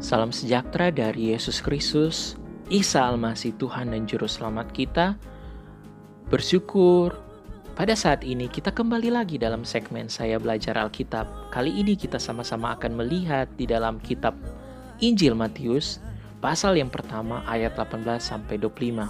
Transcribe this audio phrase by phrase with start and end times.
[0.00, 2.32] Salam sejahtera dari Yesus Kristus,
[2.72, 5.20] Isa Almasih Tuhan dan Juru Selamat kita.
[6.32, 7.20] Bersyukur
[7.76, 11.52] pada saat ini kita kembali lagi dalam segmen Saya Belajar Alkitab.
[11.52, 14.32] Kali ini kita sama-sama akan melihat di dalam kitab
[15.04, 16.00] Injil Matius
[16.40, 19.04] pasal yang pertama ayat 18 sampai 25.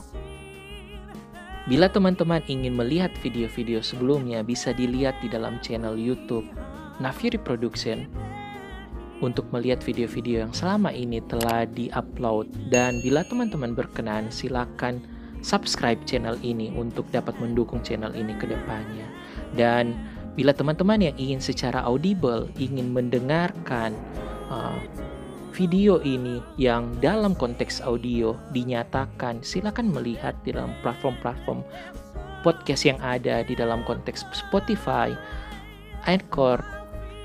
[1.71, 6.51] Bila teman-teman ingin melihat video-video sebelumnya bisa dilihat di dalam channel YouTube
[6.99, 8.11] Nafiri Production
[9.21, 15.01] untuk melihat video-video yang selama ini telah di-upload dan bila teman-teman berkenan silakan
[15.41, 19.07] subscribe channel ini untuk dapat mendukung channel ini ke depannya.
[19.57, 19.97] Dan
[20.37, 23.97] bila teman-teman yang ingin secara audible ingin mendengarkan
[24.49, 24.77] uh,
[25.51, 31.61] video ini yang dalam konteks audio dinyatakan, silakan melihat di dalam platform-platform
[32.41, 35.13] podcast yang ada di dalam konteks Spotify,
[36.09, 36.63] Anchor,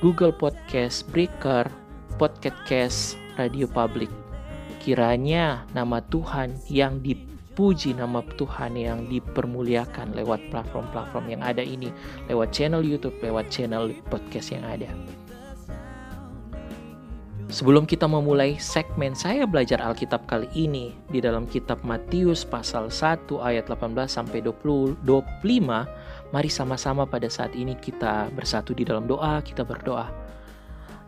[0.04, 1.70] Google Podcast, Breaker,
[2.16, 3.00] Podcast Cast,
[3.36, 4.08] Radio Public.
[4.80, 11.92] Kiranya nama Tuhan yang dipuji, nama Tuhan yang dipermuliakan lewat platform-platform yang ada ini,
[12.32, 14.88] lewat channel YouTube, lewat channel podcast yang ada.
[17.46, 23.28] Sebelum kita memulai segmen saya belajar Alkitab kali ini di dalam kitab Matius pasal 1
[23.38, 29.46] ayat 18 sampai 20, 25, mari sama-sama pada saat ini kita bersatu di dalam doa,
[29.46, 30.25] kita berdoa.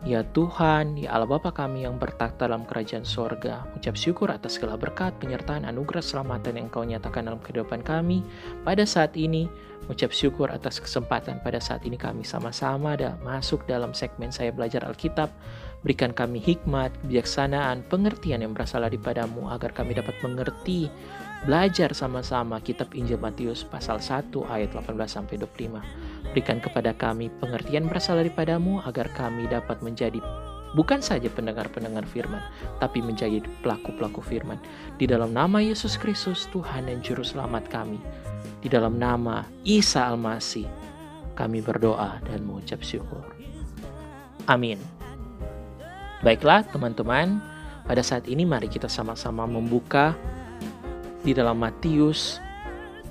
[0.06, 4.78] Ya Tuhan, ya Allah Bapa kami yang bertakhta dalam kerajaan sorga, ucap syukur atas segala
[4.78, 8.22] berkat, penyertaan, anugerah, selamatan yang Kau nyatakan dalam kehidupan kami.
[8.62, 9.50] Pada saat ini,
[9.90, 14.86] ucap syukur atas kesempatan pada saat ini kami sama-sama ada masuk dalam segmen saya belajar
[14.86, 15.34] Alkitab.
[15.82, 20.86] Berikan kami hikmat, kebijaksanaan, pengertian yang berasal daripadamu agar kami dapat mengerti,
[21.42, 26.07] belajar sama-sama kitab Injil Matius pasal 1 ayat 18 sampai 25.
[26.32, 30.20] Berikan kepada kami pengertian berasal daripadamu agar kami dapat menjadi
[30.76, 32.44] bukan saja pendengar-pendengar firman,
[32.78, 34.60] tapi menjadi pelaku-pelaku firman.
[35.00, 37.96] Di dalam nama Yesus Kristus, Tuhan dan Juru Selamat kami.
[38.60, 40.66] Di dalam nama Isa Almasih,
[41.38, 43.22] kami berdoa dan mengucap syukur.
[44.50, 44.80] Amin.
[46.20, 47.38] Baiklah teman-teman,
[47.86, 50.18] pada saat ini mari kita sama-sama membuka
[51.22, 52.42] di dalam Matius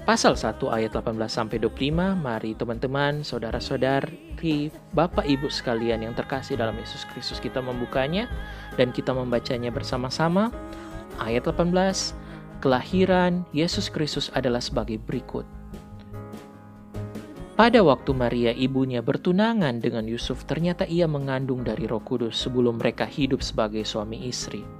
[0.08, 2.16] pasal 1 ayat 18 sampai 25.
[2.16, 8.32] Mari teman-teman, saudara-saudari, Bapak Ibu sekalian yang terkasih dalam Yesus Kristus kita membukanya
[8.80, 10.48] dan kita membacanya bersama-sama.
[11.20, 12.16] Ayat 18,
[12.64, 15.44] kelahiran Yesus Kristus adalah sebagai berikut.
[17.60, 23.04] Pada waktu Maria ibunya bertunangan dengan Yusuf, ternyata ia mengandung dari Roh Kudus sebelum mereka
[23.04, 24.77] hidup sebagai suami istri.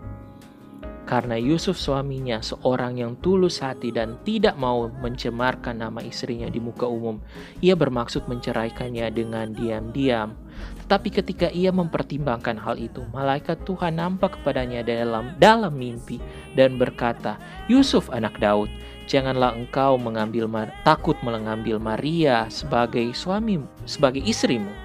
[1.08, 6.84] Karena Yusuf suaminya seorang yang tulus hati dan tidak mau mencemarkan nama istrinya di muka
[6.84, 7.24] umum,
[7.64, 10.36] ia bermaksud menceraikannya dengan diam-diam.
[10.84, 16.20] Tetapi ketika ia mempertimbangkan hal itu, malaikat Tuhan nampak kepadanya dalam dalam mimpi
[16.60, 17.40] dan berkata,
[17.72, 18.68] "Yusuf anak Daud,
[19.08, 20.52] janganlah engkau mengambil
[20.84, 24.76] takut mengambil Maria sebagai suami sebagai istrimu."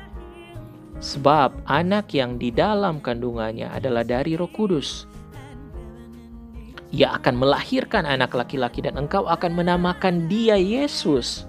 [1.02, 5.10] Sebab anak yang di dalam kandungannya adalah dari Roh Kudus
[6.92, 11.48] ia akan melahirkan anak laki-laki dan engkau akan menamakan dia Yesus.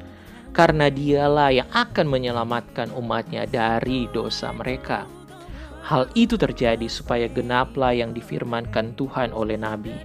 [0.56, 5.04] Karena dialah yang akan menyelamatkan umatnya dari dosa mereka.
[5.84, 9.98] Hal itu terjadi supaya genaplah yang difirmankan Tuhan oleh Nabi.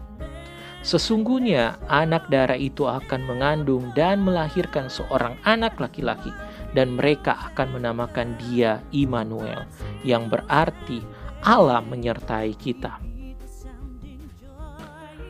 [0.82, 6.34] Sesungguhnya anak darah itu akan mengandung dan melahirkan seorang anak laki-laki
[6.74, 9.66] dan mereka akan menamakan dia Immanuel
[10.02, 11.02] yang berarti
[11.46, 13.07] Allah menyertai kita.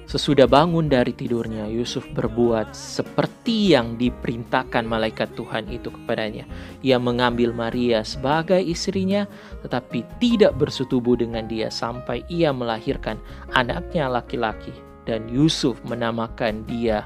[0.08, 6.48] Sesudah bangun dari tidurnya, Yusuf berbuat seperti yang diperintahkan malaikat Tuhan itu kepadanya.
[6.80, 9.28] Ia mengambil Maria sebagai istrinya,
[9.60, 13.20] tetapi tidak bersetubuh dengan dia sampai ia melahirkan
[13.52, 14.72] anaknya laki-laki.
[15.04, 17.04] Dan Yusuf menamakan dia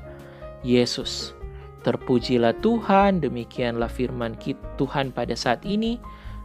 [0.62, 1.34] Yesus.
[1.82, 4.38] Terpujilah Tuhan, demikianlah firman
[4.78, 5.98] Tuhan pada saat ini.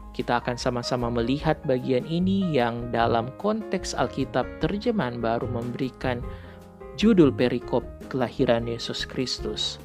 [0.09, 6.25] Kita akan sama-sama melihat bagian ini yang dalam konteks Alkitab terjemahan baru memberikan
[6.97, 9.77] judul perikop kelahiran Yesus Kristus.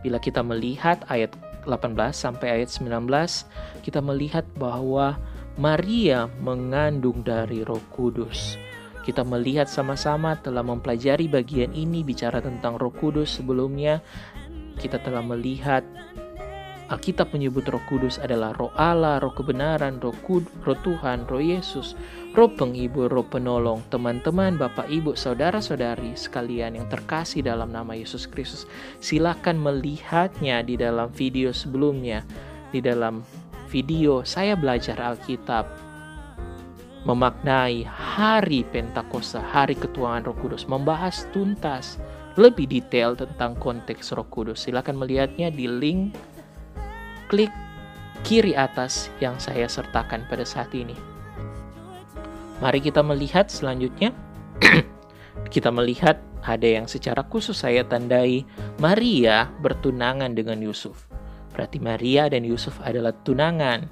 [0.00, 1.36] Bila kita melihat ayat
[1.68, 3.06] 18 sampai ayat 19,
[3.84, 5.20] kita melihat bahwa
[5.60, 8.56] Maria mengandung dari Roh Kudus.
[9.04, 14.00] Kita melihat sama-sama telah mempelajari bagian ini bicara tentang Roh Kudus sebelumnya.
[14.80, 15.84] Kita telah melihat
[16.92, 21.96] Alkitab menyebut Roh Kudus adalah Roh Allah, Roh kebenaran, Roh Kud, Roh Tuhan, Roh Yesus,
[22.36, 23.80] Roh penghibur, Roh penolong.
[23.88, 28.68] Teman-teman, Bapak, Ibu, saudara-saudari sekalian yang terkasih dalam nama Yesus Kristus,
[29.00, 32.28] silakan melihatnya di dalam video sebelumnya.
[32.68, 33.24] Di dalam
[33.72, 35.64] video saya belajar Alkitab
[37.08, 41.96] memaknai hari Pentakosta, hari ketuaan Roh Kudus, membahas tuntas
[42.36, 44.68] lebih detail tentang konteks Roh Kudus.
[44.68, 46.31] Silakan melihatnya di link
[47.32, 47.48] klik
[48.28, 50.92] kiri atas yang saya sertakan pada saat ini.
[52.60, 54.12] Mari kita melihat selanjutnya.
[55.54, 58.44] kita melihat ada yang secara khusus saya tandai
[58.76, 61.08] Maria bertunangan dengan Yusuf.
[61.56, 63.88] Berarti Maria dan Yusuf adalah tunangan.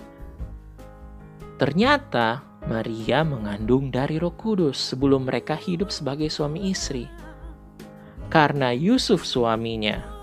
[1.57, 7.09] Ternyata Maria mengandung dari Roh Kudus sebelum mereka hidup sebagai suami istri.
[8.29, 10.20] Karena Yusuf suaminya,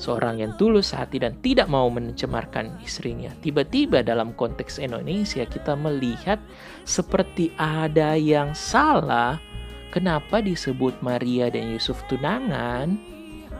[0.00, 3.28] seorang yang tulus hati dan tidak mau mencemarkan istrinya.
[3.44, 6.40] Tiba-tiba dalam konteks Indonesia kita melihat
[6.88, 9.36] seperti ada yang salah
[9.92, 12.96] kenapa disebut Maria dan Yusuf tunangan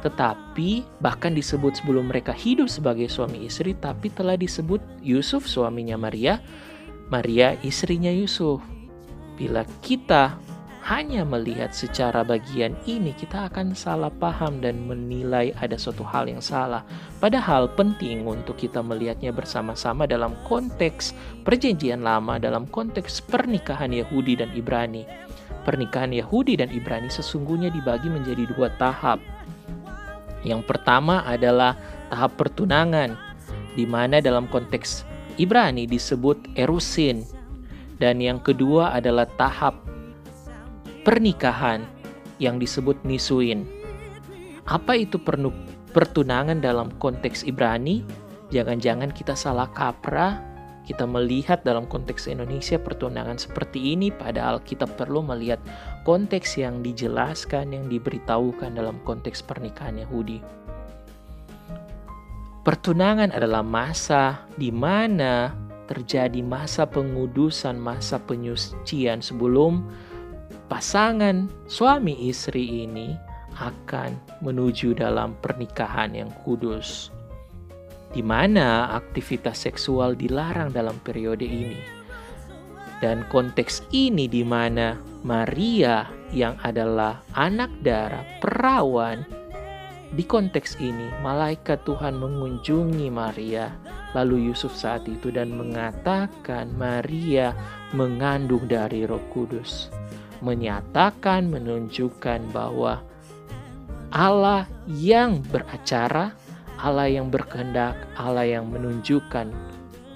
[0.01, 6.41] tetapi bahkan disebut sebelum mereka hidup sebagai suami istri tapi telah disebut Yusuf suaminya Maria
[7.11, 8.63] Maria istrinya Yusuf.
[9.35, 10.39] Bila kita
[10.91, 16.43] hanya melihat secara bagian ini, kita akan salah paham dan menilai ada suatu hal yang
[16.43, 16.83] salah.
[17.23, 21.15] Padahal penting untuk kita melihatnya bersama-sama dalam konteks
[21.47, 25.07] Perjanjian Lama, dalam konteks pernikahan Yahudi dan Ibrani.
[25.63, 29.23] Pernikahan Yahudi dan Ibrani sesungguhnya dibagi menjadi dua tahap.
[30.43, 31.79] Yang pertama adalah
[32.11, 33.15] tahap pertunangan,
[33.79, 35.07] di mana dalam konteks
[35.39, 37.23] Ibrani disebut erusin
[38.03, 40.00] dan yang kedua adalah tahap
[41.03, 41.85] pernikahan
[42.41, 43.65] yang disebut nisuin.
[44.69, 45.19] Apa itu
[45.93, 48.05] pertunangan dalam konteks Ibrani?
[48.51, 50.43] Jangan-jangan kita salah kaprah,
[50.87, 55.63] kita melihat dalam konteks Indonesia pertunangan seperti ini padahal kita perlu melihat
[56.03, 60.43] konteks yang dijelaskan, yang diberitahukan dalam konteks pernikahan Yahudi.
[62.67, 65.55] Pertunangan adalah masa di mana
[65.87, 69.87] terjadi masa pengudusan, masa penyucian sebelum
[70.71, 73.19] pasangan suami istri ini
[73.59, 77.11] akan menuju dalam pernikahan yang kudus.
[78.15, 81.83] Di mana aktivitas seksual dilarang dalam periode ini.
[83.03, 84.95] Dan konteks ini di mana
[85.27, 89.27] Maria yang adalah anak darah perawan
[90.11, 93.71] di konteks ini, malaikat Tuhan mengunjungi Maria,
[94.11, 97.55] lalu Yusuf saat itu dan mengatakan Maria
[97.95, 100.00] mengandung dari Roh Kudus.
[100.41, 103.05] Menyatakan, menunjukkan bahwa
[104.11, 106.35] Allah yang beracara,
[106.81, 109.53] Allah yang berkehendak, Allah yang menunjukkan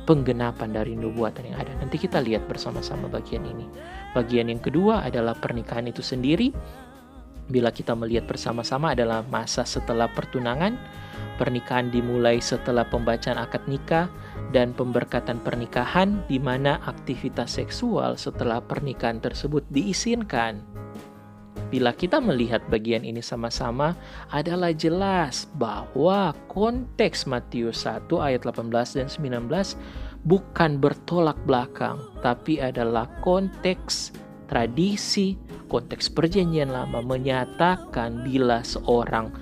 [0.05, 1.73] penggenapan dari nubuatan yang ada.
[1.81, 3.65] Nanti kita lihat bersama-sama bagian ini.
[4.13, 6.53] Bagian yang kedua adalah pernikahan itu sendiri
[7.49, 10.81] bila kita melihat bersama-sama adalah masa setelah pertunangan,
[11.37, 14.09] pernikahan dimulai setelah pembacaan akad nikah,
[14.55, 20.63] dan pemberkatan pernikahan di mana aktivitas seksual setelah pernikahan tersebut diizinkan.
[21.75, 23.99] Bila kita melihat bagian ini sama-sama
[24.31, 29.51] adalah jelas bahwa konteks Matius 1 ayat 18 dan 19
[30.23, 34.15] bukan bertolak belakang, tapi adalah konteks
[34.47, 35.37] tradisi
[35.69, 39.33] konteks perjanjian lama menyatakan bila seorang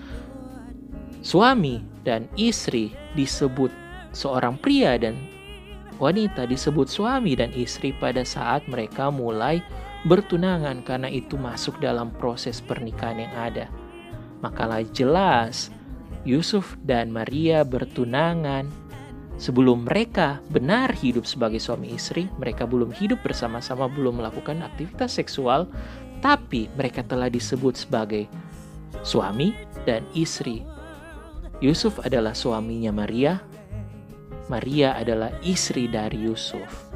[1.22, 3.70] suami dan istri disebut
[4.12, 5.16] seorang pria dan
[6.02, 9.62] wanita disebut suami dan istri pada saat mereka mulai
[10.02, 13.66] bertunangan karena itu masuk dalam proses pernikahan yang ada.
[14.42, 15.70] Makalah jelas
[16.26, 18.66] Yusuf dan Maria bertunangan
[19.42, 25.66] Sebelum mereka benar hidup sebagai suami istri, mereka belum hidup bersama-sama, belum melakukan aktivitas seksual,
[26.22, 28.30] tapi mereka telah disebut sebagai
[29.02, 29.50] suami
[29.82, 30.62] dan istri.
[31.58, 33.42] Yusuf adalah suaminya Maria,
[34.46, 36.94] Maria adalah istri dari Yusuf.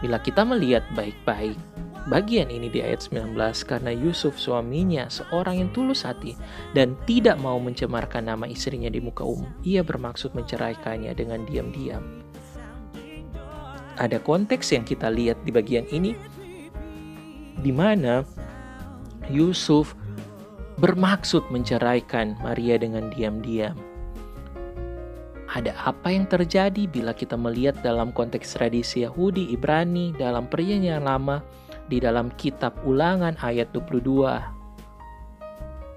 [0.00, 1.60] Bila kita melihat baik-baik,
[2.08, 3.36] bagian ini di ayat 19
[3.68, 6.34] karena Yusuf suaminya seorang yang tulus hati
[6.72, 9.48] dan tidak mau mencemarkan nama istrinya di muka umum.
[9.62, 12.00] Ia bermaksud menceraikannya dengan diam-diam.
[14.00, 16.16] Ada konteks yang kita lihat di bagian ini
[17.60, 18.24] di mana
[19.28, 19.92] Yusuf
[20.78, 23.74] bermaksud menceraikan Maria dengan diam-diam.
[25.48, 31.40] Ada apa yang terjadi bila kita melihat dalam konteks tradisi Yahudi, Ibrani, dalam perjanjian lama,
[31.88, 34.58] di dalam kitab ulangan ayat 22.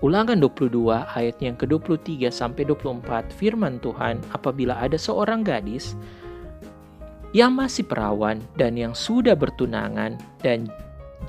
[0.02, 0.74] Ulangan 22
[1.14, 5.94] ayat yang ke-23 sampai 24 firman Tuhan apabila ada seorang gadis
[7.38, 10.68] yang masih perawan dan yang sudah bertunangan dan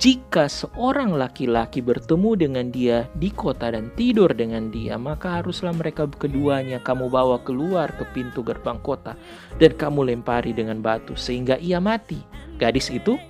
[0.01, 6.09] jika seorang laki-laki bertemu dengan dia di kota dan tidur dengan dia, maka haruslah mereka
[6.09, 9.13] keduanya kamu bawa keluar ke pintu gerbang kota
[9.61, 12.17] dan kamu lempari dengan batu sehingga ia mati.
[12.57, 13.21] Gadis itu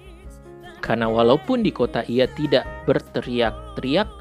[0.83, 4.11] karena walaupun di kota ia tidak berteriak-teriak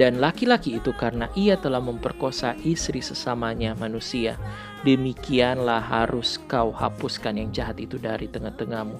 [0.00, 4.40] dan laki-laki itu karena ia telah memperkosa istri sesamanya manusia.
[4.80, 8.96] Demikianlah harus kau hapuskan yang jahat itu dari tengah-tengahmu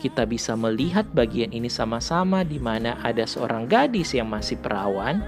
[0.00, 5.20] kita bisa melihat bagian ini sama-sama di mana ada seorang gadis yang masih perawan,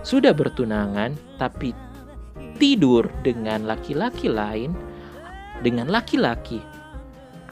[0.00, 1.76] sudah bertunangan tapi
[2.56, 4.72] tidur dengan laki-laki lain,
[5.60, 6.71] dengan laki-laki.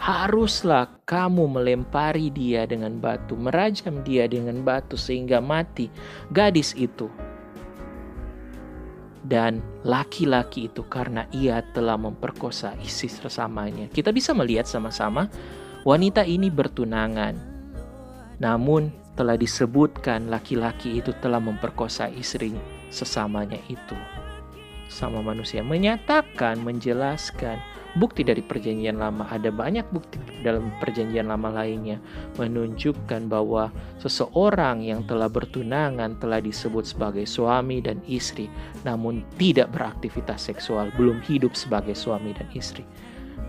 [0.00, 5.92] Haruslah kamu melempari dia dengan batu, merajam dia dengan batu sehingga mati
[6.32, 7.12] gadis itu.
[9.20, 13.92] Dan laki-laki itu karena ia telah memperkosa istri sesamanya.
[13.92, 15.28] Kita bisa melihat sama-sama
[15.80, 17.40] Wanita ini bertunangan,
[18.36, 22.52] namun telah disebutkan laki-laki itu telah memperkosa istri
[22.92, 23.96] sesamanya itu.
[24.92, 27.56] Sama manusia menyatakan, menjelaskan
[27.96, 29.26] bukti dari perjanjian lama.
[29.30, 31.98] Ada banyak bukti dalam perjanjian lama lainnya
[32.38, 38.46] menunjukkan bahwa seseorang yang telah bertunangan telah disebut sebagai suami dan istri,
[38.86, 42.86] namun tidak beraktivitas seksual, belum hidup sebagai suami dan istri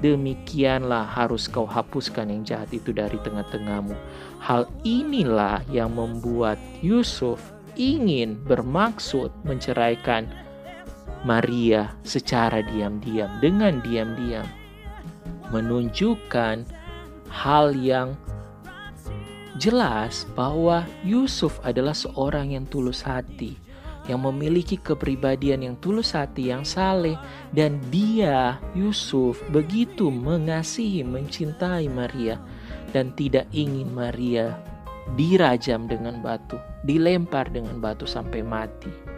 [0.02, 3.94] demikianlah harus kau hapuskan yang jahat itu dari tengah-tengahmu.
[4.42, 10.28] Hal inilah yang membuat Yusuf ingin bermaksud menceraikan
[11.22, 14.48] Maria secara diam-diam dengan diam-diam
[15.54, 16.66] menunjukkan
[17.30, 18.18] hal yang
[19.62, 23.54] jelas bahwa Yusuf adalah seorang yang tulus hati
[24.10, 27.14] yang memiliki kepribadian yang tulus hati, yang saleh,
[27.54, 32.42] dan dia, Yusuf, begitu mengasihi, mencintai Maria,
[32.90, 34.58] dan tidak ingin Maria
[35.14, 39.11] dirajam dengan batu, dilempar dengan batu sampai mati.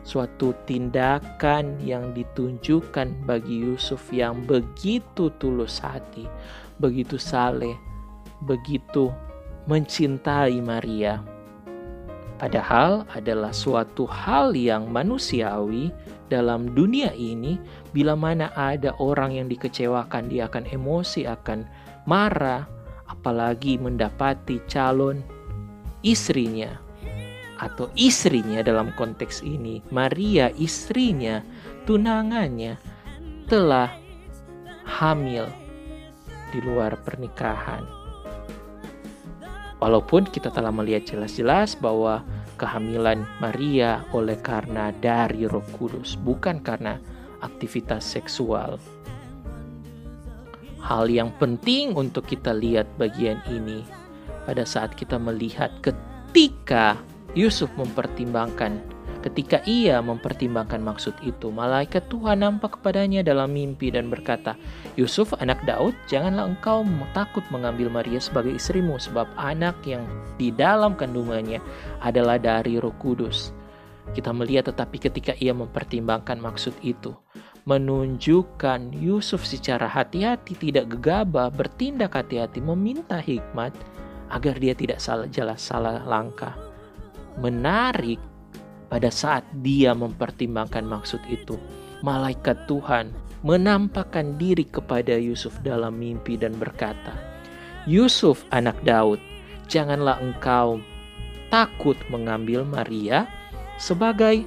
[0.00, 6.24] Suatu tindakan yang ditunjukkan bagi Yusuf yang begitu tulus hati,
[6.80, 7.76] begitu saleh,
[8.48, 9.12] begitu
[9.68, 11.20] mencintai Maria.
[12.40, 15.92] Padahal adalah suatu hal yang manusiawi
[16.32, 17.60] dalam dunia ini.
[17.92, 21.68] Bila mana ada orang yang dikecewakan dia akan emosi, akan
[22.08, 22.64] marah,
[23.04, 25.20] apalagi mendapati calon
[26.00, 26.79] istrinya
[27.60, 31.44] atau istrinya dalam konteks ini, Maria istrinya,
[31.84, 32.80] tunangannya
[33.44, 33.92] telah
[34.88, 35.44] hamil
[36.50, 37.84] di luar pernikahan.
[39.80, 42.24] Walaupun kita telah melihat jelas-jelas bahwa
[42.56, 47.00] kehamilan Maria oleh karena dari Roh Kudus, bukan karena
[47.40, 48.76] aktivitas seksual.
[50.80, 53.84] Hal yang penting untuk kita lihat bagian ini
[54.44, 56.96] pada saat kita melihat ketika
[57.34, 64.56] Yusuf mempertimbangkan Ketika ia mempertimbangkan maksud itu, malaikat Tuhan nampak kepadanya dalam mimpi dan berkata,
[64.96, 70.08] Yusuf anak Daud, janganlah engkau takut mengambil Maria sebagai istrimu, sebab anak yang
[70.40, 71.60] di dalam kandungannya
[72.00, 73.52] adalah dari roh kudus.
[74.16, 77.12] Kita melihat tetapi ketika ia mempertimbangkan maksud itu,
[77.68, 83.76] menunjukkan Yusuf secara hati-hati tidak gegabah, bertindak hati-hati, meminta hikmat
[84.32, 86.69] agar dia tidak salah jelas salah langkah.
[87.38, 88.18] Menarik
[88.90, 91.54] pada saat dia mempertimbangkan maksud itu,
[92.02, 97.16] malaikat Tuhan menampakkan diri kepada Yusuf dalam mimpi dan berkata,
[97.88, 99.22] "Yusuf, anak Daud,
[99.70, 100.82] janganlah engkau
[101.48, 103.24] takut mengambil Maria
[103.80, 104.44] sebagai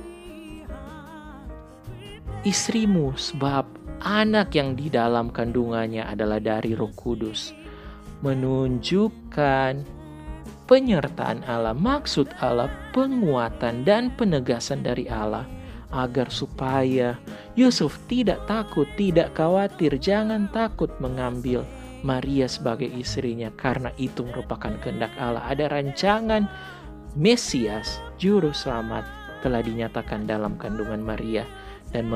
[2.46, 3.66] istrimu, sebab
[4.04, 7.56] anak yang di dalam kandungannya adalah dari Roh Kudus."
[8.24, 10.03] Menunjukkan
[10.66, 15.44] penyertaan Allah, maksud Allah, penguatan dan penegasan dari Allah
[15.94, 17.16] agar supaya
[17.54, 21.62] Yusuf tidak takut, tidak khawatir, jangan takut mengambil
[22.04, 25.46] Maria sebagai istrinya karena itu merupakan kehendak Allah.
[25.48, 26.50] Ada rancangan
[27.14, 29.06] Mesias, juru selamat
[29.46, 31.46] telah dinyatakan dalam kandungan Maria
[31.94, 32.10] dan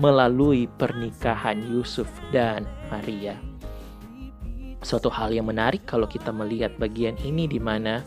[0.00, 3.47] melalui pernikahan Yusuf dan Maria
[4.82, 8.06] suatu hal yang menarik kalau kita melihat bagian ini di mana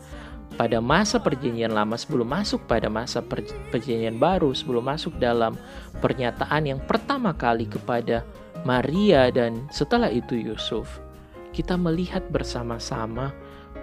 [0.59, 3.23] pada masa perjanjian lama sebelum masuk pada masa
[3.71, 5.55] perjanjian baru sebelum masuk dalam
[6.03, 8.27] pernyataan yang pertama kali kepada
[8.67, 10.99] Maria dan setelah itu Yusuf
[11.51, 13.31] kita melihat bersama-sama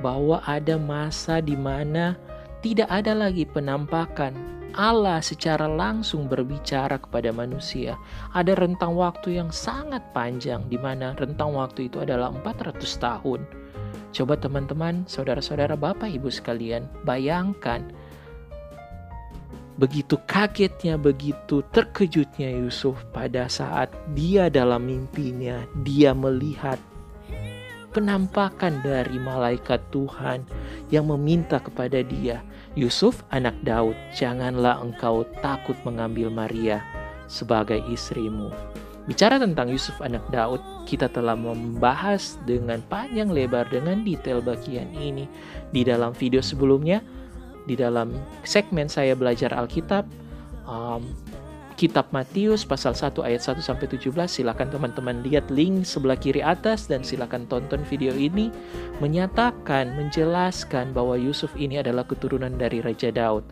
[0.01, 2.17] bahwa ada masa di mana
[2.61, 7.97] tidak ada lagi penampakan Allah secara langsung berbicara kepada manusia.
[8.37, 13.41] Ada rentang waktu yang sangat panjang di mana rentang waktu itu adalah 400 tahun.
[14.13, 17.85] Coba teman-teman, saudara-saudara, Bapak Ibu sekalian, bayangkan.
[19.79, 26.83] Begitu kagetnya, begitu terkejutnya Yusuf pada saat dia dalam mimpinya, dia melihat
[27.95, 30.45] penampakan dari malaikat Tuhan
[30.93, 32.45] yang meminta kepada dia,
[32.79, 36.79] Yusuf anak Daud, janganlah engkau takut mengambil Maria
[37.27, 38.55] sebagai istrimu.
[39.11, 45.27] Bicara tentang Yusuf anak Daud, kita telah membahas dengan panjang lebar dengan detail bagian ini
[45.75, 47.03] di dalam video sebelumnya
[47.67, 48.15] di dalam
[48.47, 50.07] segmen saya belajar Alkitab
[51.79, 56.91] Kitab Matius pasal 1 ayat 1 sampai 17 silakan teman-teman lihat link sebelah kiri atas
[56.91, 58.51] dan silakan tonton video ini
[58.99, 63.47] menyatakan menjelaskan bahwa Yusuf ini adalah keturunan dari Raja Daud.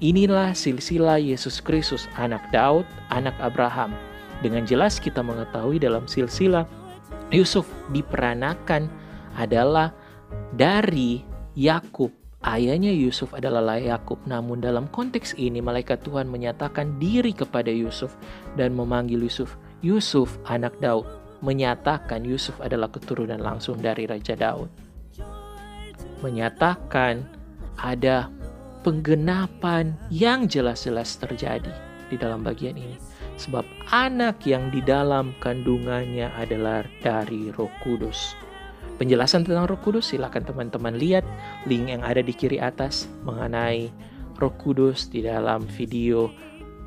[0.00, 3.92] Inilah silsilah Yesus Kristus anak Daud, anak Abraham.
[4.40, 6.64] Dengan jelas kita mengetahui dalam silsilah
[7.28, 8.88] Yusuf diperanakan
[9.36, 9.92] adalah
[10.56, 11.20] dari
[11.52, 18.12] Yakub Ayahnya Yusuf adalah Yakub, namun dalam konteks ini malaikat Tuhan menyatakan diri kepada Yusuf
[18.60, 21.08] dan memanggil Yusuf, Yusuf anak Daud,
[21.40, 24.68] menyatakan Yusuf adalah keturunan langsung dari Raja Daud.
[26.20, 27.24] Menyatakan
[27.80, 28.28] ada
[28.84, 31.72] penggenapan yang jelas-jelas terjadi
[32.08, 32.96] di dalam bagian ini.
[33.36, 38.32] Sebab anak yang di dalam kandungannya adalah dari roh kudus.
[38.96, 41.20] Penjelasan tentang Roh Kudus silakan teman-teman lihat
[41.68, 43.92] link yang ada di kiri atas mengenai
[44.40, 46.32] Roh Kudus di dalam video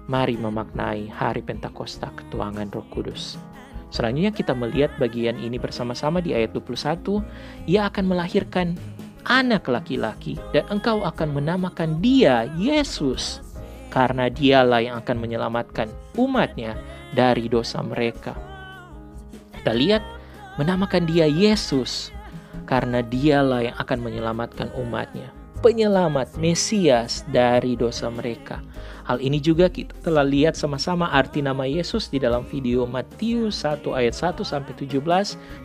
[0.10, 3.38] Mari memaknai Hari Pentakosta Ketuangan Roh Kudus.
[3.94, 7.22] Selanjutnya kita melihat bagian ini bersama-sama di ayat 21.
[7.70, 8.74] Ia akan melahirkan
[9.30, 13.46] anak laki-laki dan engkau akan menamakan dia Yesus
[13.94, 16.74] karena dialah yang akan menyelamatkan umatnya
[17.14, 18.34] dari dosa mereka.
[19.54, 20.19] Kita lihat
[20.60, 22.12] menamakan dia Yesus
[22.68, 25.32] karena dialah yang akan menyelamatkan umatnya.
[25.64, 28.60] Penyelamat Mesias dari dosa mereka.
[29.08, 33.84] Hal ini juga kita telah lihat sama-sama arti nama Yesus di dalam video Matius 1
[33.92, 35.00] ayat 1 sampai 17.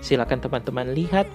[0.02, 1.26] Silakan teman-teman lihat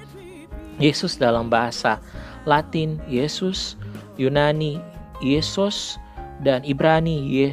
[0.80, 2.00] Yesus dalam bahasa
[2.44, 3.80] Latin Yesus,
[4.20, 4.79] Yunani
[5.24, 6.00] Yesus
[6.44, 7.48] dan Ibrani Ye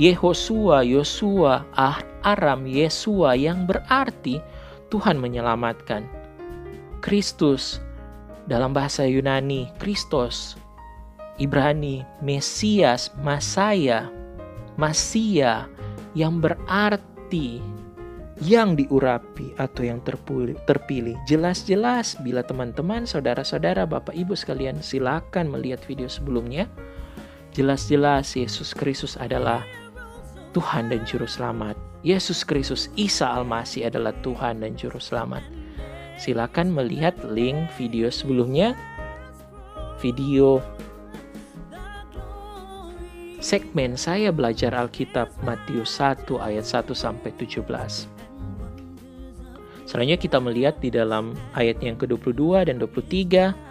[0.00, 1.66] Yehosua, Yosua,
[2.24, 4.40] Aram, Yesua yang berarti
[4.90, 6.04] Tuhan menyelamatkan.
[7.00, 7.80] Kristus
[8.44, 10.58] dalam bahasa Yunani, Kristos,
[11.40, 14.10] Ibrani, Mesias, Masaya,
[14.76, 15.70] Masia
[16.12, 17.62] yang berarti
[18.40, 21.16] yang diurapi atau yang terpilih.
[21.28, 26.64] Jelas-jelas bila teman-teman, saudara-saudara, Bapak Ibu sekalian silakan melihat video sebelumnya.
[27.52, 29.60] Jelas-jelas Yesus Kristus adalah
[30.56, 31.89] Tuhan dan Juru Selamat.
[32.00, 35.44] Yesus Kristus Isa Almasih adalah Tuhan dan Juru Selamat.
[36.16, 38.72] Silakan melihat link video sebelumnya.
[40.00, 40.64] Video
[43.40, 47.68] segmen saya belajar Alkitab Matius 1 ayat 1 sampai 17.
[49.84, 53.69] Selanjutnya kita melihat di dalam ayat yang ke-22 dan 23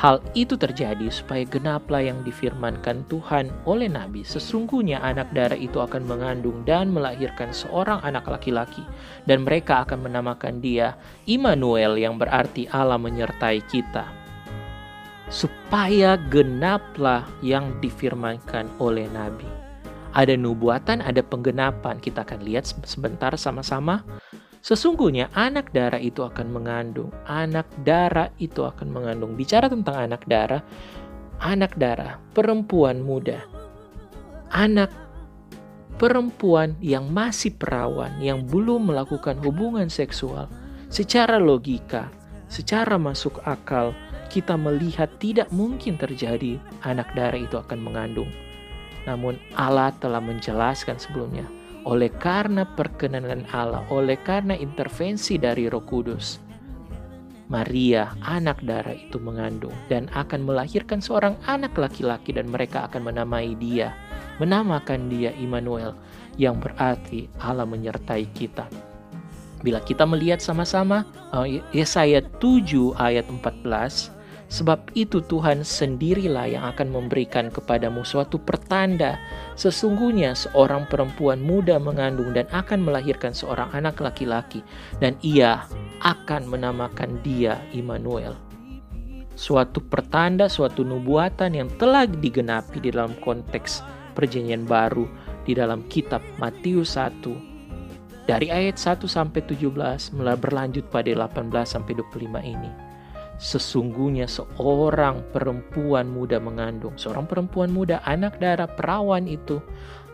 [0.00, 4.24] Hal itu terjadi supaya genaplah yang difirmankan Tuhan oleh Nabi.
[4.24, 8.80] Sesungguhnya anak darah itu akan mengandung dan melahirkan seorang anak laki-laki.
[9.28, 10.96] Dan mereka akan menamakan dia
[11.28, 14.08] Immanuel yang berarti Allah menyertai kita.
[15.28, 19.44] Supaya genaplah yang difirmankan oleh Nabi.
[20.16, 22.00] Ada nubuatan, ada penggenapan.
[22.00, 24.00] Kita akan lihat sebentar sama-sama
[24.60, 29.32] Sesungguhnya anak darah itu akan mengandung, anak darah itu akan mengandung.
[29.32, 30.60] Bicara tentang anak darah,
[31.40, 33.40] anak darah, perempuan muda,
[34.52, 34.92] anak
[35.96, 40.44] perempuan yang masih perawan, yang belum melakukan hubungan seksual,
[40.92, 42.12] secara logika,
[42.52, 43.96] secara masuk akal,
[44.28, 48.28] kita melihat tidak mungkin terjadi anak darah itu akan mengandung.
[49.08, 51.48] Namun Allah telah menjelaskan sebelumnya
[51.84, 56.40] oleh karena perkenanan Allah, oleh karena intervensi dari Roh Kudus,
[57.50, 63.58] Maria, anak darah itu mengandung dan akan melahirkan seorang anak laki-laki dan mereka akan menamai
[63.58, 63.90] dia,
[64.38, 65.98] menamakan dia Immanuel
[66.38, 68.70] yang berarti Allah menyertai kita.
[69.66, 71.02] Bila kita melihat sama-sama
[71.34, 74.19] eh, Yesaya 7 ayat 14
[74.50, 79.22] Sebab itu Tuhan sendirilah yang akan memberikan kepadamu suatu pertanda.
[79.54, 84.66] Sesungguhnya seorang perempuan muda mengandung dan akan melahirkan seorang anak laki-laki.
[84.98, 85.70] Dan ia
[86.02, 88.34] akan menamakan dia Immanuel.
[89.38, 93.86] Suatu pertanda, suatu nubuatan yang telah digenapi di dalam konteks
[94.18, 95.06] perjanjian baru
[95.46, 101.92] di dalam kitab Matius 1 dari ayat 1 sampai 17 mulai berlanjut pada 18 sampai
[101.96, 102.89] 25 ini
[103.40, 109.64] sesungguhnya seorang perempuan muda mengandung, seorang perempuan muda anak darah perawan itu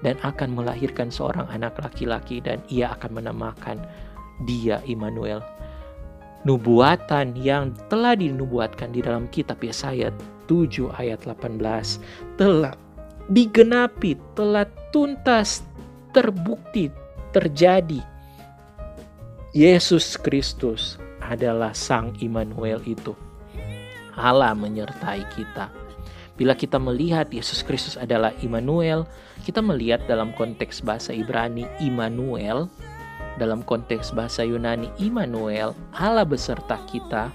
[0.06, 3.82] dan akan melahirkan seorang anak laki-laki dan ia akan menamakan
[4.46, 5.42] dia Immanuel.
[6.46, 10.14] Nubuatan yang telah dinubuatkan di dalam kitab Yesaya
[10.46, 11.58] 7 ayat 18
[12.38, 12.78] telah
[13.26, 15.66] digenapi, telah tuntas,
[16.14, 16.94] terbukti,
[17.34, 17.98] terjadi.
[19.50, 23.12] Yesus Kristus adalah Sang Immanuel itu.
[24.16, 25.68] Allah menyertai kita.
[26.36, 29.08] Bila kita melihat Yesus Kristus adalah Immanuel,
[29.44, 32.68] kita melihat dalam konteks bahasa Ibrani Immanuel,
[33.40, 37.32] dalam konteks bahasa Yunani Immanuel, Allah beserta kita,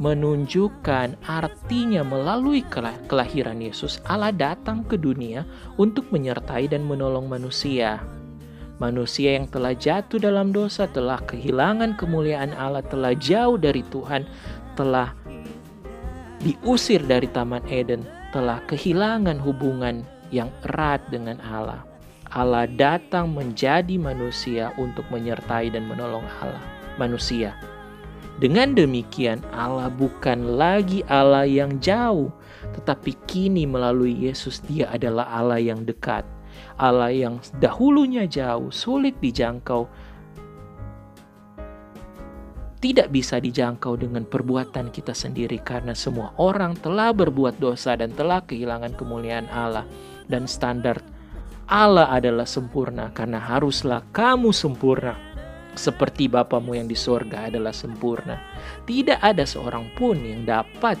[0.00, 2.64] menunjukkan artinya melalui
[3.08, 5.44] kelahiran Yesus, Allah datang ke dunia
[5.76, 8.00] untuk menyertai dan menolong manusia.
[8.80, 14.24] Manusia yang telah jatuh dalam dosa, telah kehilangan kemuliaan Allah, telah jauh dari Tuhan,
[14.72, 15.12] telah
[16.40, 20.00] diusir dari Taman Eden, telah kehilangan hubungan
[20.32, 21.84] yang erat dengan Allah.
[22.32, 26.64] Allah datang menjadi manusia untuk menyertai dan menolong Allah,
[26.96, 27.52] manusia.
[28.40, 32.32] Dengan demikian, Allah bukan lagi Allah yang jauh,
[32.80, 36.24] tetapi kini melalui Yesus, Dia adalah Allah yang dekat,
[36.80, 39.84] Allah yang dahulunya jauh, sulit dijangkau,
[42.80, 48.40] tidak bisa dijangkau dengan perbuatan kita sendiri karena semua orang telah berbuat dosa dan telah
[48.40, 49.84] kehilangan kemuliaan Allah
[50.32, 51.04] dan standar
[51.68, 55.14] Allah adalah sempurna karena haruslah kamu sempurna
[55.76, 58.40] seperti Bapamu yang di sorga adalah sempurna.
[58.88, 60.98] Tidak ada seorang pun yang dapat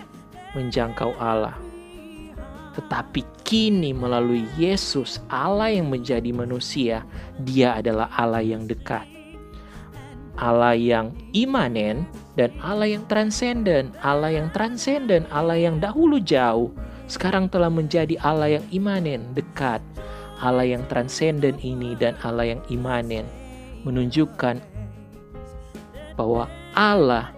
[0.54, 1.69] menjangkau Allah.
[2.80, 7.04] Tetapi kini melalui Yesus, Allah yang menjadi manusia,
[7.44, 9.04] dia adalah Allah yang dekat.
[10.40, 12.08] Allah yang imanen
[12.40, 13.92] dan Allah yang transenden.
[14.00, 16.72] Allah yang transenden, Allah yang dahulu jauh,
[17.04, 19.84] sekarang telah menjadi Allah yang imanen, dekat.
[20.40, 23.28] Allah yang transenden ini dan Allah yang imanen
[23.84, 24.56] menunjukkan
[26.16, 27.32] bahwa Allah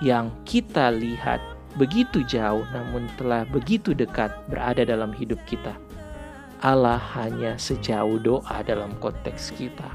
[0.00, 1.40] yang kita lihat
[1.76, 5.76] begitu jauh namun telah begitu dekat berada dalam hidup kita.
[6.64, 9.92] Allah hanya sejauh doa dalam konteks kita.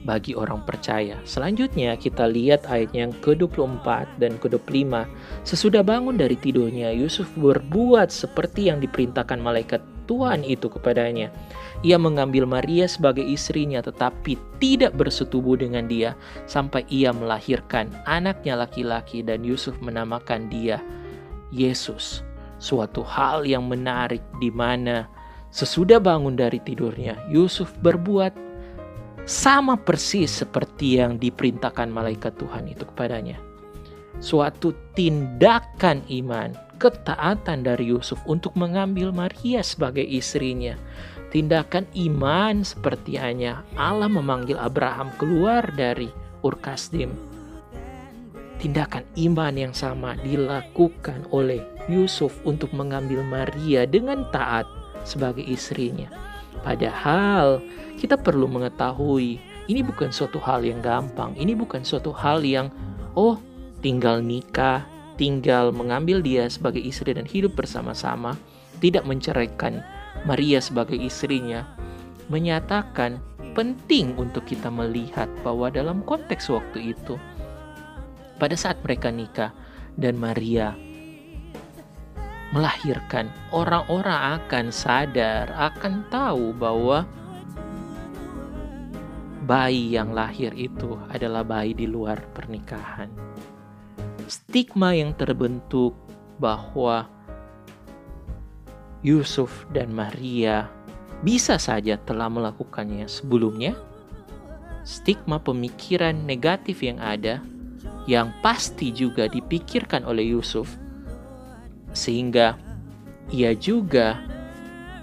[0.00, 1.20] Bagi orang percaya.
[1.28, 5.04] Selanjutnya kita lihat ayat yang ke-24 dan ke-25.
[5.44, 11.30] Sesudah bangun dari tidurnya, Yusuf berbuat seperti yang diperintahkan malaikat Tuhan itu kepadanya
[11.80, 16.12] ia mengambil Maria sebagai istrinya tetapi tidak bersetubuh dengan dia
[16.44, 20.76] sampai ia melahirkan anaknya laki-laki dan Yusuf menamakan dia
[21.48, 22.20] Yesus.
[22.60, 25.08] Suatu hal yang menarik di mana
[25.48, 28.36] sesudah bangun dari tidurnya Yusuf berbuat
[29.24, 33.40] sama persis seperti yang diperintahkan malaikat Tuhan itu kepadanya.
[34.20, 40.80] Suatu tindakan iman, ketaatan dari Yusuf untuk mengambil Maria sebagai istrinya
[41.30, 46.10] Tindakan iman seperti hanya Allah memanggil Abraham keluar dari
[46.42, 47.14] Ur Kasdim.
[48.58, 54.66] Tindakan iman yang sama dilakukan oleh Yusuf untuk mengambil Maria dengan taat
[55.06, 56.10] sebagai istrinya.
[56.66, 57.62] Padahal
[57.94, 59.38] kita perlu mengetahui
[59.70, 61.38] ini bukan suatu hal yang gampang.
[61.38, 62.74] Ini bukan suatu hal yang
[63.14, 63.38] oh
[63.78, 64.82] tinggal nikah,
[65.20, 68.40] tinggal mengambil dia sebagai istri dan hidup bersama-sama,
[68.80, 69.84] tidak menceraikan
[70.24, 71.68] Maria sebagai istrinya
[72.32, 73.20] menyatakan
[73.52, 77.20] penting untuk kita melihat bahwa dalam konteks waktu itu
[78.40, 79.52] pada saat mereka nikah
[79.98, 80.72] dan Maria
[82.54, 87.04] melahirkan orang-orang akan sadar akan tahu bahwa
[89.44, 93.29] bayi yang lahir itu adalah bayi di luar pernikahan
[94.30, 95.98] stigma yang terbentuk
[96.38, 97.10] bahwa
[99.02, 100.70] Yusuf dan Maria
[101.26, 103.74] bisa saja telah melakukannya sebelumnya.
[104.86, 107.44] Stigma pemikiran negatif yang ada,
[108.08, 110.72] yang pasti juga dipikirkan oleh Yusuf,
[111.92, 112.56] sehingga
[113.28, 114.16] ia juga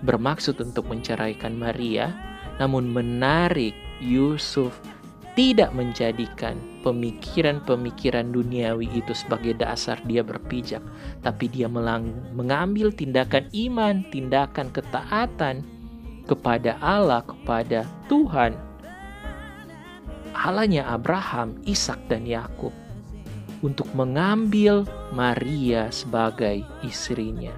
[0.02, 2.10] bermaksud untuk menceraikan Maria,
[2.58, 4.74] namun menarik Yusuf
[5.38, 10.82] tidak menjadikan pemikiran-pemikiran duniawi itu sebagai dasar dia berpijak,
[11.22, 15.62] tapi dia mengambil tindakan iman, tindakan ketaatan
[16.26, 18.58] kepada Allah, kepada Tuhan.
[20.34, 22.74] Allahnya Abraham, Ishak dan Yakub
[23.62, 27.54] untuk mengambil Maria sebagai istrinya.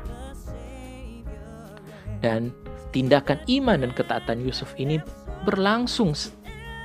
[2.20, 2.52] Dan
[2.92, 5.00] tindakan iman dan ketaatan Yusuf ini
[5.48, 6.12] berlangsung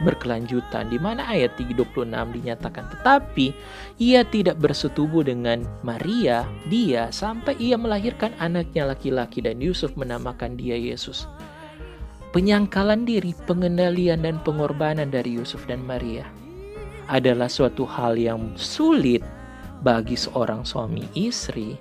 [0.03, 3.55] berkelanjutan di mana ayat 26 dinyatakan tetapi
[4.03, 10.75] ia tidak bersetubuh dengan Maria dia sampai ia melahirkan anaknya laki-laki dan Yusuf menamakan dia
[10.75, 11.31] Yesus.
[12.35, 16.27] Penyangkalan diri pengendalian dan pengorbanan dari Yusuf dan Maria
[17.07, 19.23] adalah suatu hal yang sulit
[19.87, 21.79] bagi seorang suami istri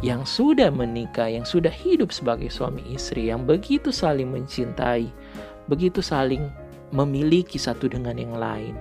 [0.00, 5.10] yang sudah menikah, yang sudah hidup sebagai suami istri, yang begitu saling mencintai,
[5.68, 6.48] begitu saling
[6.90, 8.74] memiliki satu dengan yang lain,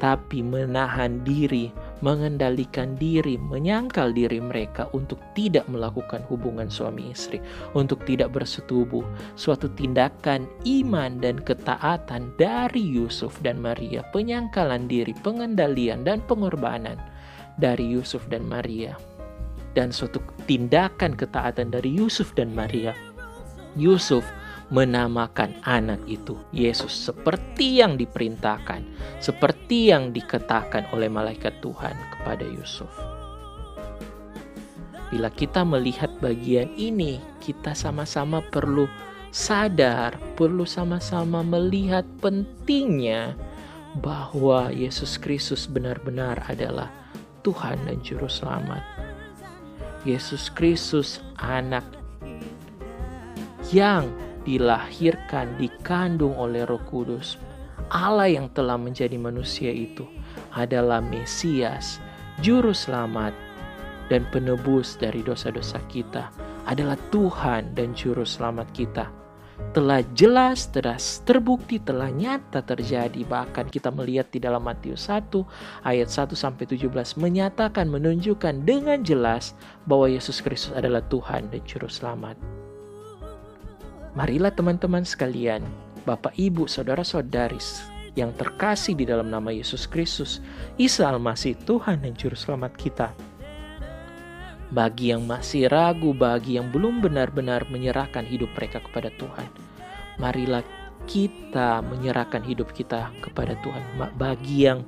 [0.00, 1.68] tapi menahan diri,
[2.00, 7.36] mengendalikan diri, menyangkal diri mereka untuk tidak melakukan hubungan suami istri,
[7.76, 9.04] untuk tidak bersetubuh,
[9.36, 16.96] suatu tindakan iman dan ketaatan dari Yusuf dan Maria, penyangkalan diri, pengendalian dan pengorbanan
[17.60, 18.96] dari Yusuf dan Maria.
[19.76, 20.18] Dan suatu
[20.50, 22.90] tindakan ketaatan dari Yusuf dan Maria.
[23.78, 24.26] Yusuf
[24.70, 28.86] menamakan anak itu Yesus seperti yang diperintahkan,
[29.18, 32.90] seperti yang dikatakan oleh malaikat Tuhan kepada Yusuf.
[35.10, 38.86] Bila kita melihat bagian ini, kita sama-sama perlu
[39.34, 43.34] sadar, perlu sama-sama melihat pentingnya
[43.98, 46.86] bahwa Yesus Kristus benar-benar adalah
[47.42, 48.86] Tuhan dan Juru Selamat.
[50.06, 51.82] Yesus Kristus, anak
[53.74, 54.06] yang
[54.44, 57.36] dilahirkan, dikandung oleh Roh Kudus.
[57.90, 60.06] Allah yang telah menjadi manusia itu
[60.54, 61.98] adalah Mesias,
[62.38, 63.34] Juru Selamat,
[64.06, 66.30] dan penebus dari dosa-dosa kita,
[66.66, 69.10] adalah Tuhan dan Juru Selamat kita.
[69.70, 73.22] Telah jelas, telah terbukti, telah nyata terjadi.
[73.22, 75.30] Bahkan kita melihat di dalam Matius 1
[75.86, 79.54] ayat 1 sampai 17 menyatakan menunjukkan dengan jelas
[79.86, 82.59] bahwa Yesus Kristus adalah Tuhan dan Juru Selamat.
[84.10, 85.62] Marilah teman-teman sekalian,
[86.02, 87.62] Bapak Ibu, Saudara-saudari
[88.18, 90.42] yang terkasih di dalam nama Yesus Kristus,
[90.74, 93.14] Isa Almasih Tuhan dan Juru Selamat kita.
[94.74, 99.46] Bagi yang masih ragu, bagi yang belum benar-benar menyerahkan hidup mereka kepada Tuhan,
[100.18, 100.66] marilah
[101.06, 104.10] kita menyerahkan hidup kita kepada Tuhan.
[104.18, 104.82] Bagi yang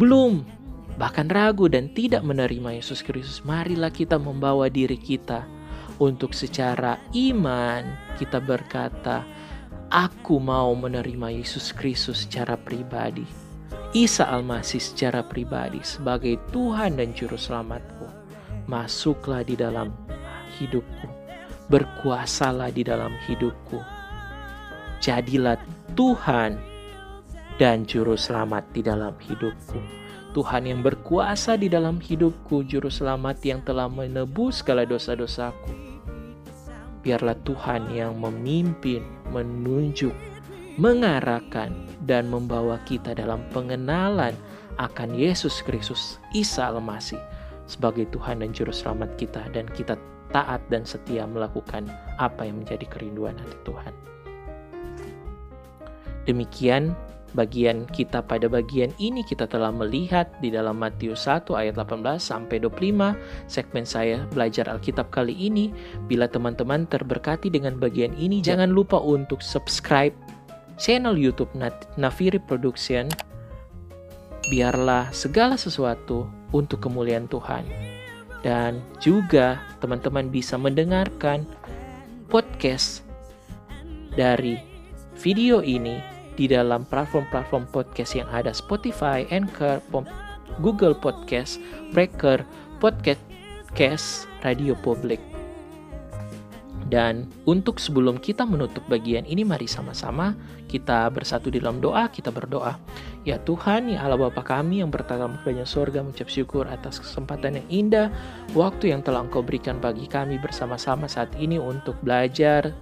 [0.00, 0.48] belum
[0.96, 5.59] bahkan ragu dan tidak menerima Yesus Kristus, marilah kita membawa diri kita
[6.00, 7.84] untuk secara iman
[8.16, 9.22] kita berkata,
[9.90, 13.26] Aku mau menerima Yesus Kristus secara pribadi.
[13.90, 18.06] Isa Almasih secara pribadi sebagai Tuhan dan Juru Selamatku.
[18.70, 19.90] Masuklah di dalam
[20.62, 21.10] hidupku.
[21.74, 23.82] Berkuasalah di dalam hidupku.
[25.02, 25.58] Jadilah
[25.98, 26.54] Tuhan
[27.58, 29.82] dan Juru Selamat di dalam hidupku.
[30.30, 35.89] Tuhan yang berkuasa di dalam hidupku, Juru Selamat yang telah menebus segala dosa-dosaku
[37.00, 40.12] biarlah Tuhan yang memimpin, menunjuk,
[40.76, 41.72] mengarahkan,
[42.04, 44.32] dan membawa kita dalam pengenalan
[44.80, 47.20] akan Yesus Kristus, Isa Al-Masih,
[47.68, 49.96] sebagai Tuhan dan Juru Selamat kita, dan kita
[50.30, 51.90] taat dan setia melakukan
[52.22, 53.94] apa yang menjadi kerinduan hati Tuhan.
[56.28, 56.94] Demikian
[57.32, 62.58] bagian kita pada bagian ini kita telah melihat di dalam Matius 1 ayat 18 sampai
[62.62, 63.14] 25
[63.46, 65.70] segmen saya belajar Alkitab kali ini.
[66.10, 70.14] Bila teman-teman terberkati dengan bagian ini jangan lupa untuk subscribe
[70.80, 71.52] channel YouTube
[72.00, 73.06] Nafiri Production.
[74.50, 77.62] Biarlah segala sesuatu untuk kemuliaan Tuhan.
[78.40, 81.44] Dan juga teman-teman bisa mendengarkan
[82.32, 83.04] podcast
[84.16, 84.56] dari
[85.20, 89.82] video ini di dalam platform-platform podcast yang ada Spotify, Anchor,
[90.58, 91.62] Google Podcast,
[91.94, 92.42] Breaker,
[92.82, 95.30] Podcast, Radio Public.
[96.90, 100.34] Dan untuk sebelum kita menutup bagian ini, mari sama-sama
[100.66, 102.74] kita bersatu di dalam doa, kita berdoa.
[103.22, 107.68] Ya Tuhan, ya Allah Bapa kami yang bertata di surga, mengucap syukur atas kesempatan yang
[107.70, 108.06] indah,
[108.58, 112.74] waktu yang telah Engkau berikan bagi kami bersama-sama saat ini untuk belajar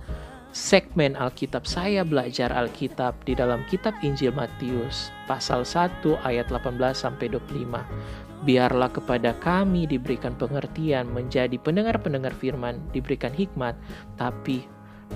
[0.58, 7.30] segmen Alkitab saya belajar Alkitab di dalam kitab Injil Matius pasal 1 ayat 18 sampai
[7.30, 7.78] 25.
[8.42, 13.78] Biarlah kepada kami diberikan pengertian menjadi pendengar-pendengar firman, diberikan hikmat,
[14.18, 14.66] tapi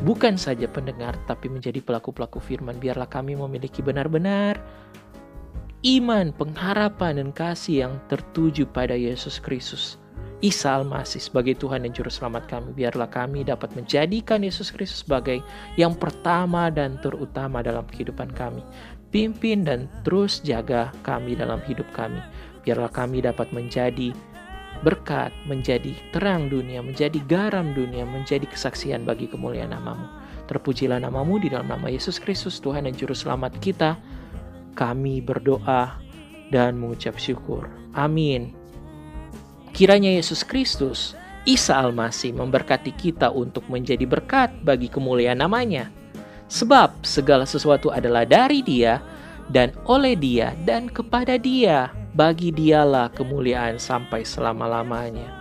[0.06, 2.78] bukan saja pendengar tapi menjadi pelaku-pelaku firman.
[2.78, 4.62] Biarlah kami memiliki benar-benar
[5.82, 10.01] iman, pengharapan dan kasih yang tertuju pada Yesus Kristus
[10.42, 12.74] Isa Al-Masih sebagai Tuhan dan Juru Selamat kami.
[12.74, 15.38] Biarlah kami dapat menjadikan Yesus Kristus sebagai
[15.78, 18.58] yang pertama dan terutama dalam kehidupan kami.
[19.14, 22.18] Pimpin dan terus jaga kami dalam hidup kami.
[22.66, 24.10] Biarlah kami dapat menjadi
[24.82, 30.10] berkat, menjadi terang dunia, menjadi garam dunia, menjadi kesaksian bagi kemuliaan namamu.
[30.50, 33.94] Terpujilah namamu di dalam nama Yesus Kristus, Tuhan dan Juru Selamat kita.
[34.72, 36.00] kami berdoa
[36.48, 37.68] dan mengucap syukur.
[37.92, 38.61] Amin.
[39.72, 41.16] Kiranya Yesus Kristus,
[41.48, 45.88] Isa Al-Masih memberkati kita untuk menjadi berkat bagi kemuliaan namanya.
[46.52, 49.00] Sebab segala sesuatu adalah dari dia,
[49.48, 51.88] dan oleh dia, dan kepada dia.
[52.12, 55.32] Bagi dialah kemuliaan sampai selama-lamanya.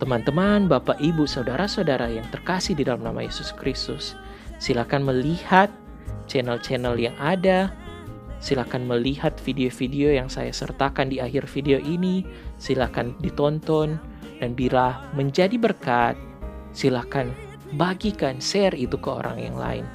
[0.00, 4.16] Teman-teman, Bapak, Ibu, Saudara-saudara yang terkasih di dalam nama Yesus Kristus,
[4.56, 5.68] silakan melihat
[6.24, 7.68] channel-channel yang ada,
[8.44, 12.28] Silakan melihat video-video yang saya sertakan di akhir video ini.
[12.60, 13.96] Silakan ditonton
[14.36, 16.12] dan bila menjadi berkat,
[16.76, 17.32] silakan
[17.80, 19.88] bagikan, share itu ke orang yang lain.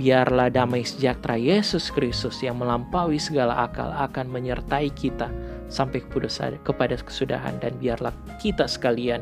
[0.00, 5.28] Biarlah damai sejahtera Yesus Kristus yang melampaui segala akal akan menyertai kita
[5.68, 6.00] sampai
[6.64, 9.20] kepada kesudahan dan biarlah kita sekalian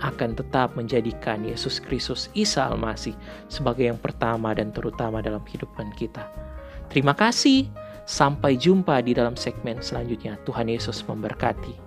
[0.00, 3.12] akan tetap menjadikan Yesus Kristus Isa Almasih
[3.52, 6.24] sebagai yang pertama dan terutama dalam kehidupan kita.
[6.88, 7.81] Terima kasih.
[8.12, 10.36] Sampai jumpa di dalam segmen selanjutnya.
[10.44, 11.81] Tuhan Yesus memberkati.